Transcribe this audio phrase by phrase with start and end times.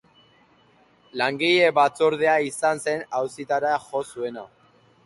[1.21, 4.53] Langile batzordea izan zen auzitara jo zuena.